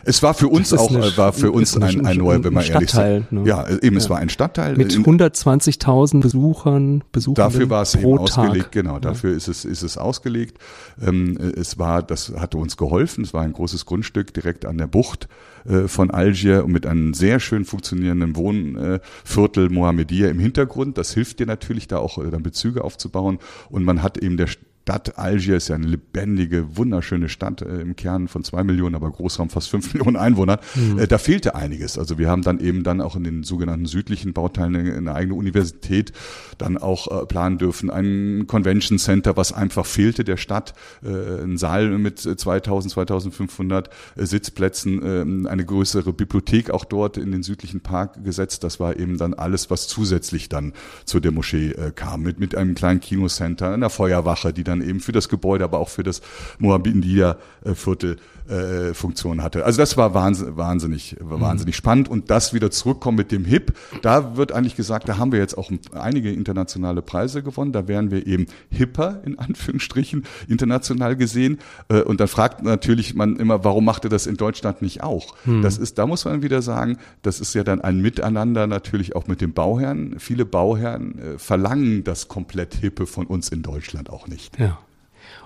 [0.04, 2.90] es war für uns auch, eine, war für uns ein, ein neuer, wenn man ehrlich
[2.90, 3.32] ist.
[3.32, 3.42] Ne?
[3.44, 4.76] Ja, eben, es war ein Stadtteil.
[4.76, 9.36] Mit 120.000 Besuchern, Besuchern Dafür war es eben ausgelegt, genau, dafür ja.
[9.36, 10.58] ist es, ist es ausgelegt.
[11.04, 14.86] Ähm, es war, das hatte uns geholfen, es war ein großes Grundstück direkt an der
[14.86, 15.28] Bucht
[15.66, 20.98] äh, von Algier und mit einem sehr schön funktionierenden Wohnviertel äh, Mohammedia im Hintergrund.
[20.98, 23.38] Das hilft dir natürlich da auch äh, dann Bezüge aufzubauen
[23.70, 24.48] und man hat eben der
[24.84, 29.10] Stadt Algier ist ja eine lebendige, wunderschöne Stadt äh, im Kern von zwei Millionen, aber
[29.10, 30.58] Großraum fast fünf Millionen Einwohnern.
[30.74, 30.98] Mhm.
[30.98, 31.96] Äh, da fehlte einiges.
[31.96, 35.36] Also wir haben dann eben dann auch in den sogenannten südlichen Bauteilen eine, eine eigene
[35.36, 36.12] Universität
[36.58, 41.56] dann auch äh, planen dürfen, ein Convention Center, was einfach fehlte der Stadt, äh, ein
[41.56, 47.80] Saal mit 2000, 2500 äh, Sitzplätzen, äh, eine größere Bibliothek auch dort in den südlichen
[47.80, 48.62] Park gesetzt.
[48.64, 50.74] Das war eben dann alles, was zusätzlich dann
[51.06, 54.88] zu der Moschee äh, kam, mit, mit einem kleinen Kinocenter, einer Feuerwache, die dann dann
[54.88, 56.20] eben für das Gebäude, aber auch für das
[56.58, 58.16] Moabitendia-Viertel
[58.48, 59.64] äh, Funktion hatte.
[59.64, 61.78] Also das war wahnsinnig, wahnsinnig, war wahnsinnig mhm.
[61.78, 65.38] spannend und das wieder zurückkommen mit dem HIP, da wird eigentlich gesagt, da haben wir
[65.38, 71.58] jetzt auch einige internationale Preise gewonnen, da wären wir eben hipper in Anführungsstrichen international gesehen
[71.88, 75.34] äh, und dann fragt natürlich man immer, warum macht er das in Deutschland nicht auch?
[75.44, 75.62] Mhm.
[75.62, 79.26] Das ist, da muss man wieder sagen, das ist ja dann ein Miteinander natürlich auch
[79.26, 80.16] mit dem Bauherrn.
[80.18, 84.58] Viele Bauherren äh, verlangen das komplett Hippe von uns in Deutschland auch nicht.
[84.58, 84.78] Ja.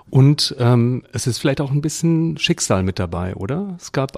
[0.09, 3.75] Und ähm, es ist vielleicht auch ein bisschen Schicksal mit dabei, oder?
[3.77, 4.17] Es gab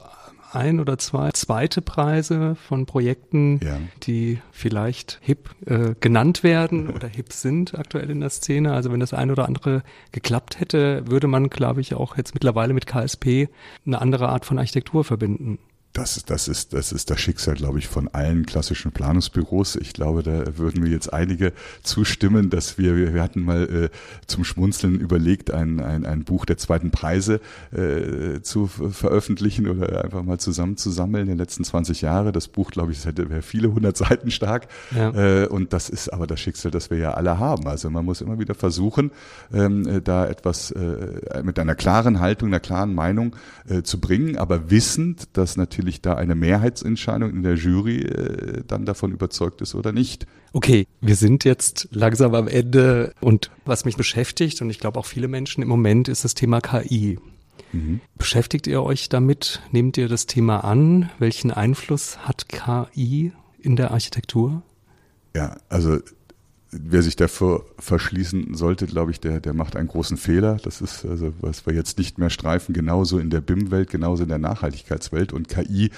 [0.53, 3.77] ein oder zwei zweite Preise von Projekten, ja.
[4.03, 8.73] die vielleicht hip äh, genannt werden oder hip sind aktuell in der Szene.
[8.73, 12.73] Also wenn das eine oder andere geklappt hätte, würde man, glaube ich, auch jetzt mittlerweile
[12.73, 13.47] mit KSP
[13.85, 15.59] eine andere Art von Architektur verbinden.
[15.93, 19.75] Das, das, ist, das ist das Schicksal, glaube ich, von allen klassischen Planungsbüros.
[19.75, 21.51] Ich glaube, da würden mir jetzt einige
[21.83, 23.89] zustimmen, dass wir, wir hatten mal äh,
[24.25, 27.41] zum Schmunzeln überlegt, ein, ein, ein Buch der zweiten Preise
[27.73, 32.31] äh, zu veröffentlichen oder einfach mal zusammenzusammeln in den letzten 20 Jahre.
[32.31, 34.67] Das Buch, glaube ich, das hätte wäre viele hundert Seiten stark.
[34.95, 35.09] Ja.
[35.43, 37.67] Äh, und das ist aber das Schicksal, das wir ja alle haben.
[37.67, 39.11] Also man muss immer wieder versuchen,
[39.53, 43.35] ähm, da etwas äh, mit einer klaren Haltung, einer klaren Meinung
[43.67, 48.63] äh, zu bringen, aber wissend, dass natürlich natürlich da eine Mehrheitsentscheidung in der Jury äh,
[48.67, 50.27] dann davon überzeugt ist oder nicht.
[50.53, 55.07] Okay, wir sind jetzt langsam am Ende und was mich beschäftigt und ich glaube auch
[55.07, 57.17] viele Menschen im Moment ist das Thema KI.
[57.71, 57.99] Mhm.
[58.15, 59.61] Beschäftigt ihr euch damit?
[59.71, 61.09] Nehmt ihr das Thema an?
[61.17, 64.61] Welchen Einfluss hat KI in der Architektur?
[65.35, 65.97] Ja, also
[66.71, 70.57] wer sich dafür verschließen sollte, glaube ich, der, der macht einen großen Fehler.
[70.63, 74.29] Das ist also, was wir jetzt nicht mehr streifen, genauso in der BIM-Welt, genauso in
[74.29, 75.33] der Nachhaltigkeitswelt.
[75.33, 75.91] Und KI äh,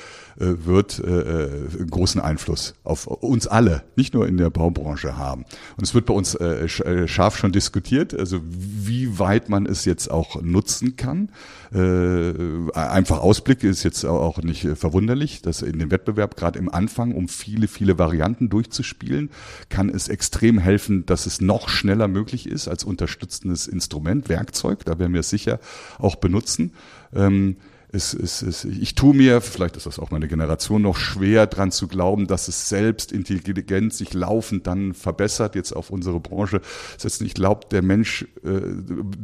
[0.65, 5.45] wird äh, einen großen Einfluss auf uns alle, nicht nur in der Baubranche haben.
[5.77, 9.85] Und es wird bei uns äh, äh scharf schon diskutiert, also wie weit man es
[9.85, 11.29] jetzt auch nutzen kann.
[11.73, 17.13] Äh, einfach Ausblick ist jetzt auch nicht verwunderlich, dass in dem Wettbewerb gerade im Anfang,
[17.13, 19.29] um viele, viele Varianten durchzuspielen,
[19.69, 24.85] kann es extrem helfen, dass es noch schneller möglich ist als unterstützendes Instrument, Werkzeug.
[24.85, 25.59] Da werden wir es sicher
[25.99, 26.73] auch benutzen.
[27.13, 27.57] Ähm,
[27.93, 31.71] es, es, es, ich tue mir, vielleicht ist das auch meine Generation, noch schwer dran
[31.71, 36.61] zu glauben, dass es selbst intelligent sich laufend dann verbessert, jetzt auf unsere Branche
[36.97, 37.25] setzen.
[37.25, 38.61] Ich glaube, der Mensch äh,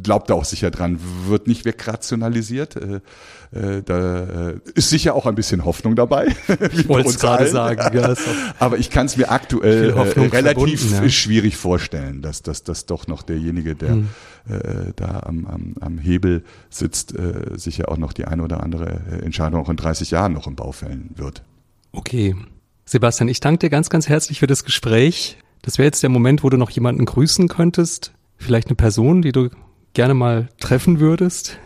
[0.04, 2.76] glaubt da auch sicher dran, wird nicht wegrationalisiert.
[2.76, 3.02] Äh,
[3.52, 6.28] äh, da äh, ist sicher auch ein bisschen Hoffnung dabei.
[6.72, 7.98] Ich wollte es gerade sagen.
[7.98, 8.14] Ja,
[8.60, 11.10] Aber ich kann es mir aktuell äh, relativ ja.
[11.10, 14.10] schwierig vorstellen, dass das dass doch noch derjenige, der hm.
[14.48, 19.02] Äh, da am, am, am Hebel sitzt, äh, sicher auch noch die eine oder andere
[19.12, 21.44] äh, Entscheidung auch in 30 Jahren noch im Bau fällen wird.
[21.92, 22.36] Okay.
[22.86, 25.38] Sebastian, ich danke dir ganz, ganz herzlich für das Gespräch.
[25.62, 28.14] Das wäre jetzt der Moment, wo du noch jemanden grüßen könntest.
[28.38, 29.50] Vielleicht eine Person, die du
[29.94, 31.60] gerne mal treffen würdest.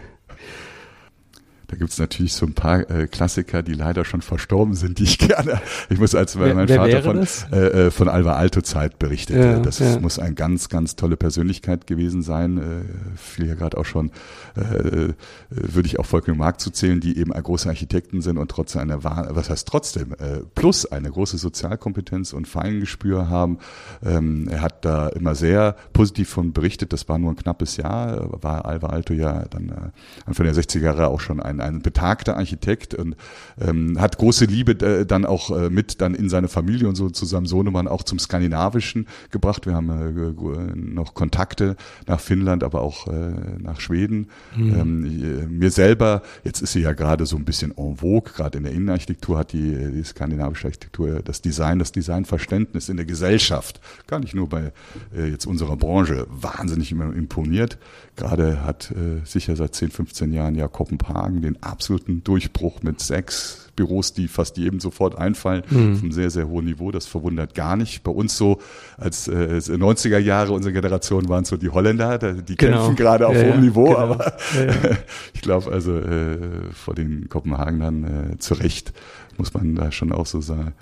[1.74, 5.06] Da gibt es natürlich so ein paar äh, Klassiker, die leider schon verstorben sind, die
[5.06, 5.60] ich gerne.
[5.90, 9.40] Ich muss als weil mein Vater von, äh, äh, von Alva Alto Zeit berichtete.
[9.40, 10.00] Ja, das ja.
[10.00, 12.60] muss eine ganz, ganz tolle Persönlichkeit gewesen sein.
[12.60, 14.12] Äh, fiel ja gerade auch schon,
[14.56, 15.14] äh,
[15.50, 19.50] würde ich auch Volker Mark zuzählen, die eben große Architekten sind und trotzdem eine, was
[19.50, 23.58] heißt trotzdem, äh, plus eine große Sozialkompetenz und Feingespür haben.
[24.06, 26.94] Ähm, er hat da immer sehr positiv von berichtet.
[26.94, 30.84] Das war nur ein knappes Jahr, war Alva Alto ja dann äh, Anfang der 60er
[30.84, 33.16] Jahre auch schon ein ein betagter Architekt und
[33.60, 37.10] ähm, hat große Liebe äh, dann auch äh, mit dann in seine Familie und so
[37.10, 39.66] zu seinem Sohnemann auch zum Skandinavischen gebracht.
[39.66, 41.76] Wir haben äh, noch Kontakte
[42.08, 44.28] nach Finnland, aber auch äh, nach Schweden.
[44.56, 44.80] Mhm.
[44.80, 48.58] Ähm, äh, mir selber, jetzt ist sie ja gerade so ein bisschen en vogue, gerade
[48.58, 53.80] in der Innenarchitektur hat die, die skandinavische Architektur das Design, das Designverständnis in der Gesellschaft,
[54.08, 54.72] gar nicht nur bei
[55.16, 57.78] äh, jetzt unserer Branche, wahnsinnig imponiert.
[58.16, 63.72] Gerade hat äh, sicher seit 10, 15 Jahren ja Kopenhagen den absoluten Durchbruch mit sechs
[63.76, 65.94] Büros, die fast jedem sofort einfallen, mhm.
[65.94, 66.92] auf einem sehr, sehr hohen Niveau.
[66.92, 68.04] Das verwundert gar nicht.
[68.04, 68.60] Bei uns so
[68.98, 72.78] als äh, 90er Jahre, unsere Generation waren so die Holländer, die genau.
[72.78, 73.98] kämpfen gerade auf ja, hohem Niveau, genau.
[73.98, 74.98] aber ja,
[75.34, 76.38] ich glaube also äh,
[76.72, 78.94] vor den Kopenhagenern äh, zu Recht
[79.38, 80.74] muss man da schon auch so sagen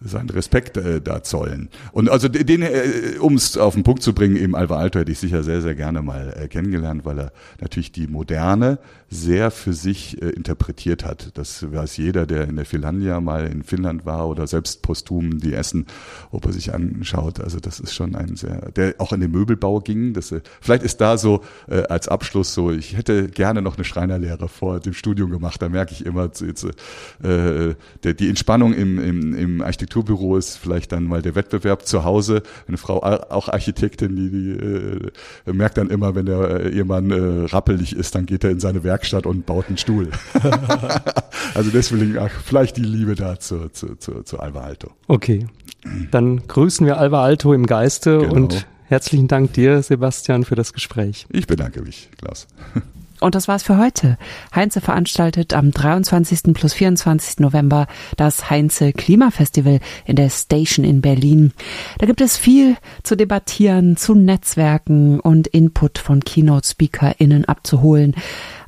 [0.00, 1.70] seinen Respekt äh, da zollen.
[1.92, 5.10] Und also den, äh, um es auf den Punkt zu bringen, eben Alva Alto hätte
[5.10, 8.78] ich sicher sehr, sehr gerne mal äh, kennengelernt, weil er natürlich die Moderne
[9.08, 11.30] sehr für sich äh, interpretiert hat.
[11.38, 15.54] Das weiß jeder, der in der Finlandia mal in Finnland war oder selbst posthum die
[15.54, 15.86] Essen,
[16.30, 17.40] ob er sich anschaut.
[17.40, 20.12] Also das ist schon ein sehr, der auch in den Möbelbau ging.
[20.12, 23.84] Das, äh, vielleicht ist da so äh, als Abschluss so, ich hätte gerne noch eine
[23.84, 25.62] Schreinerlehre vor dem Studium gemacht.
[25.62, 26.64] Da merke ich immer, jetzt,
[27.22, 32.04] äh, der, die Entspannung im, im, im Architekturbüro ist vielleicht dann mal der Wettbewerb zu
[32.04, 32.42] Hause.
[32.66, 37.46] Eine Frau, auch Architektin, die, die äh, merkt dann immer, wenn der äh, Ehemann äh,
[37.46, 40.10] rappelig ist, dann geht er in seine Werkstatt und baut einen Stuhl.
[41.54, 44.90] also deswegen ach, vielleicht die Liebe da zu, zu, zu, zu Alva Alto.
[45.06, 45.46] Okay,
[46.10, 48.34] dann grüßen wir Alva Alto im Geiste genau.
[48.34, 51.26] und herzlichen Dank dir, Sebastian, für das Gespräch.
[51.30, 52.48] Ich bedanke mich, Klaus.
[53.20, 54.18] Und das war's für heute.
[54.54, 56.54] Heinze veranstaltet am 23.
[56.54, 57.38] plus 24.
[57.38, 57.86] November
[58.16, 61.52] das Heinze Klimafestival in der Station in Berlin.
[61.98, 68.14] Da gibt es viel zu debattieren, zu Netzwerken und Input von Keynote-SpeakerInnen abzuholen.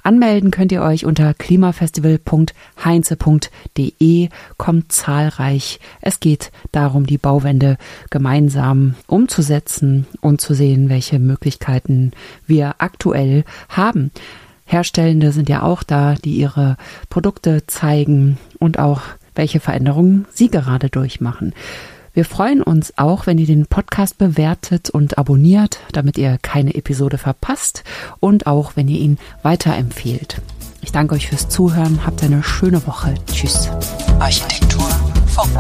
[0.03, 4.29] Anmelden könnt ihr euch unter klimafestival.heinze.de.
[4.57, 5.81] Kommt zahlreich.
[6.01, 7.77] Es geht darum, die Bauwende
[8.11, 12.13] gemeinsam umzusetzen und zu sehen, welche Möglichkeiten
[12.47, 14.11] wir aktuell haben.
[14.65, 16.77] Herstellende sind ja auch da, die ihre
[17.09, 19.01] Produkte zeigen und auch
[19.35, 21.55] welche Veränderungen sie gerade durchmachen.
[22.19, 27.17] Wir freuen uns auch, wenn ihr den Podcast bewertet und abonniert, damit ihr keine Episode
[27.17, 27.85] verpasst
[28.19, 30.43] und auch, wenn ihr ihn weiterempfehlt.
[30.83, 32.05] Ich danke euch fürs Zuhören.
[32.05, 33.15] Habt eine schöne Woche.
[33.33, 33.71] Tschüss.
[34.19, 34.91] Architektur
[35.29, 35.57] Funk.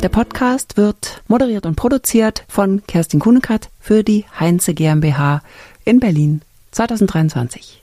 [0.00, 5.42] Der Podcast wird moderiert und produziert von Kerstin Kunekat für die Heinze GmbH
[5.84, 7.81] in Berlin 2023.